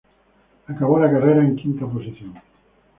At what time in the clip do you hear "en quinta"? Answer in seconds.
1.43-1.85